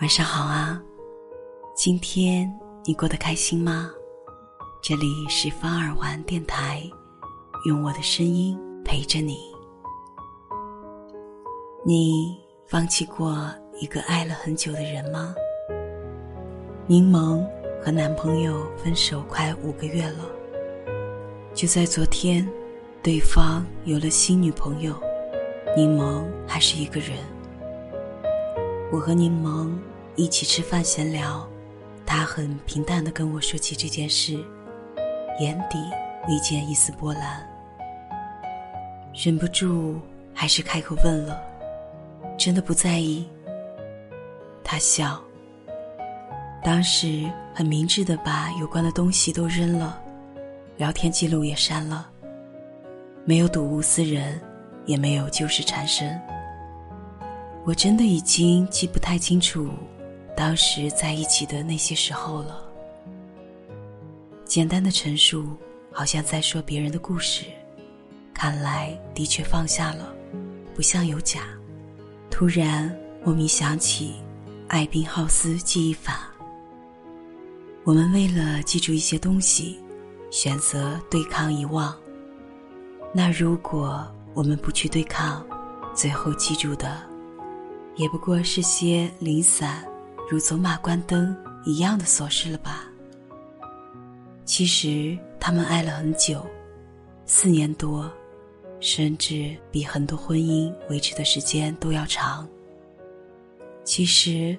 [0.00, 0.80] 晚上好啊，
[1.74, 2.50] 今天
[2.86, 3.90] 你过得开心吗？
[4.80, 6.82] 这里是方耳环电台，
[7.66, 9.36] 用我的声音陪着你。
[11.84, 12.34] 你
[12.64, 13.46] 放弃过
[13.78, 15.34] 一个爱了很久的人吗？
[16.86, 17.46] 柠檬
[17.84, 20.24] 和男朋友分手快五个月了，
[21.52, 22.48] 就在昨天，
[23.02, 24.94] 对方有了新女朋友，
[25.76, 27.18] 柠檬还是一个人。
[28.90, 29.70] 我和柠檬。
[30.16, 31.48] 一起吃饭闲聊，
[32.04, 34.34] 他很平淡的跟我说起这件事，
[35.38, 35.78] 眼底
[36.28, 37.48] 未见一丝波澜。
[39.14, 39.98] 忍不住
[40.34, 41.40] 还是开口问了
[42.36, 43.26] ：“真的不在意？”
[44.62, 45.20] 他笑。
[46.62, 49.98] 当时很明智的把有关的东西都扔了，
[50.76, 52.10] 聊天记录也删了，
[53.24, 54.38] 没有睹物思人，
[54.84, 56.20] 也没有旧事缠身。
[57.64, 59.70] 我真的已经记不太清楚。
[60.40, 62.64] 当时在一起的那些时候了。
[64.46, 65.54] 简单的陈述，
[65.92, 67.44] 好像在说别人的故事。
[68.32, 70.14] 看来的确放下了，
[70.74, 71.42] 不像有假。
[72.30, 72.90] 突然
[73.22, 74.14] 莫名想起
[74.68, 76.30] 艾宾浩斯记忆法。
[77.84, 79.78] 我们为了记住一些东西，
[80.30, 81.94] 选择对抗遗忘。
[83.12, 85.46] 那如果我们不去对抗，
[85.94, 86.98] 最后记住的，
[87.96, 89.84] 也不过是些零散。
[90.30, 92.84] 如走马观灯一样的琐事了吧？
[94.44, 96.46] 其实他们爱了很久，
[97.26, 98.08] 四年多，
[98.78, 102.48] 甚至比很多婚姻维持的时间都要长。
[103.82, 104.56] 其实，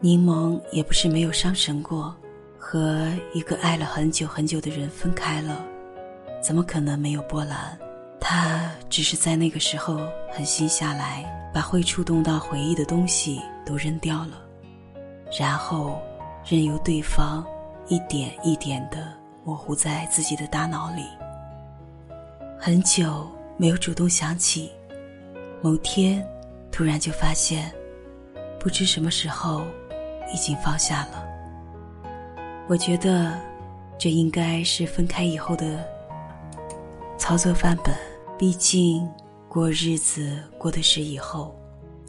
[0.00, 2.14] 柠檬也不是没有伤神过，
[2.58, 5.64] 和一个爱了很久很久的人分开了，
[6.42, 7.78] 怎么可能没有波澜？
[8.20, 9.98] 他只是在那个时候
[10.30, 14.42] 狠心下来，把会触动到回忆的东西都扔掉了。
[15.38, 16.00] 然后，
[16.44, 17.44] 任由对方
[17.88, 19.12] 一点一点的
[19.44, 21.04] 模糊在自己的大脑里。
[22.58, 23.28] 很久
[23.58, 24.72] 没有主动想起，
[25.60, 26.26] 某天
[26.72, 27.70] 突然就发现，
[28.58, 29.62] 不知什么时候
[30.32, 31.22] 已经放下了。
[32.66, 33.38] 我觉得，
[33.98, 35.84] 这应该是分开以后的
[37.18, 37.94] 操作范本。
[38.38, 39.08] 毕竟，
[39.48, 41.54] 过日子过的是以后，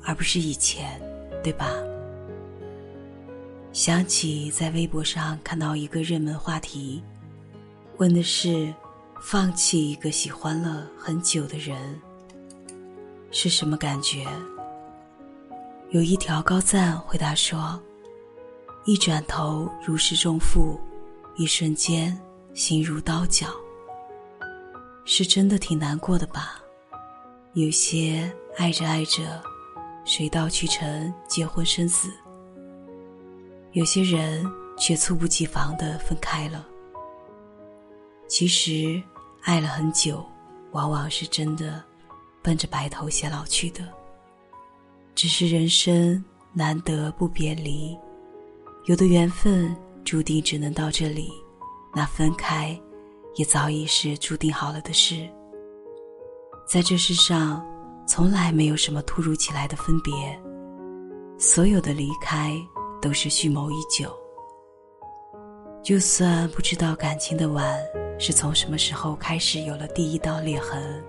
[0.04, 1.00] 而不是以前，
[1.44, 1.70] 对吧？
[3.74, 7.04] 想起在微博上看到一个热门话题，
[7.98, 8.74] 问的是：
[9.22, 11.78] 放弃一个喜欢了很久的人
[13.30, 14.26] 是什么感觉？
[15.92, 17.80] 有一条高赞回答说：
[18.86, 20.80] 一转头如释重负，
[21.36, 22.18] 一瞬间
[22.54, 23.48] 心如刀绞。
[25.06, 26.60] 是真的挺难过的吧？
[27.54, 29.42] 有些爱着爱着，
[30.04, 32.10] 水到渠成，结婚生子。
[33.78, 34.44] 有些人
[34.76, 36.66] 却猝不及防的分开了。
[38.28, 39.00] 其实，
[39.44, 40.26] 爱了很久，
[40.72, 41.84] 往往是真的
[42.42, 43.88] 奔着白头偕老去的。
[45.14, 47.96] 只是人生难得不别离，
[48.86, 51.32] 有的缘分注定只能到这里，
[51.94, 52.76] 那分开，
[53.36, 55.30] 也早已是注定好了的事。
[56.68, 57.64] 在这世上，
[58.08, 60.12] 从来没有什么突如其来的分别，
[61.38, 62.60] 所有的离开。
[63.02, 64.12] 都是蓄谋已久。
[65.84, 67.80] 就算不知道感情的碗
[68.20, 71.02] 是从什么时候开始有了第一道裂痕，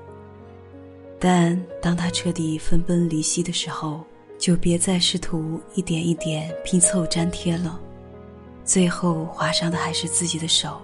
[1.19, 4.05] 但当他彻底分崩离析的时候，
[4.39, 7.81] 就别再试图一点一点拼凑粘贴了，
[8.65, 10.81] 最后划伤的还是自己的手。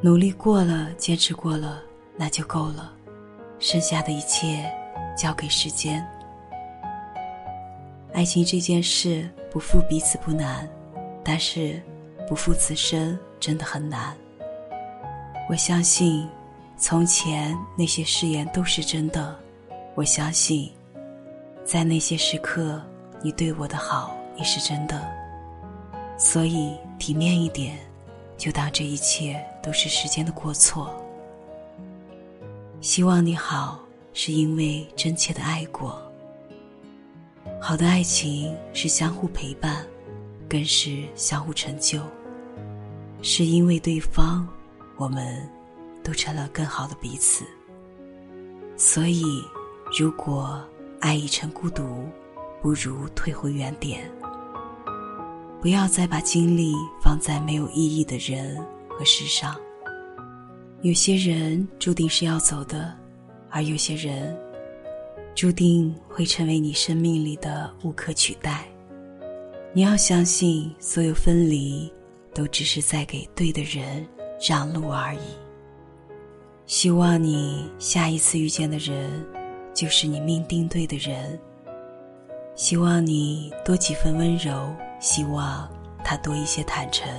[0.00, 1.82] 努力过了，坚持过了，
[2.16, 2.92] 那就够了，
[3.60, 4.68] 剩下的一切
[5.16, 6.04] 交给时间。
[8.14, 10.68] 爱情这件事，不负彼此不难，
[11.24, 11.82] 但是
[12.28, 14.16] 不负此生真的很难。
[15.50, 16.24] 我相信，
[16.78, 19.36] 从前那些誓言都是真的。
[19.96, 20.72] 我相信，
[21.64, 22.80] 在那些时刻，
[23.20, 25.04] 你对我的好也是真的。
[26.16, 27.76] 所以，体面一点，
[28.38, 30.94] 就当这一切都是时间的过错。
[32.80, 33.80] 希望你好，
[34.12, 36.00] 是因为真切的爱过。
[37.66, 39.86] 好的爱情是相互陪伴，
[40.50, 41.98] 更是相互成就。
[43.22, 44.46] 是因为对方，
[44.98, 45.48] 我们
[46.02, 47.42] 都成了更好的彼此。
[48.76, 49.42] 所以，
[49.98, 50.62] 如果
[51.00, 52.04] 爱已成孤独，
[52.60, 54.12] 不如退回原点。
[55.62, 59.56] 不要再把精力放在没有意义的人和事上。
[60.82, 62.94] 有些人注定是要走的，
[63.48, 64.38] 而有些人。
[65.34, 68.64] 注定会成为你生命里的无可取代。
[69.72, 71.92] 你要相信，所有分离
[72.32, 74.06] 都只是在给对的人
[74.40, 75.18] 让路而已。
[76.66, 79.10] 希望你下一次遇见的人，
[79.74, 81.38] 就是你命定对的人。
[82.54, 85.68] 希望你多几分温柔，希望
[86.04, 87.12] 他多一些坦诚。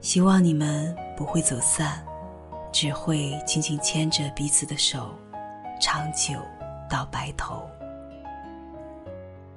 [0.00, 2.02] 希望你们不会走散，
[2.72, 5.14] 只会紧紧牵着彼此的手，
[5.78, 6.40] 长久
[6.88, 7.68] 到白头。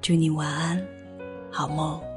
[0.00, 0.84] 祝你晚安。
[1.50, 2.11] 好梦。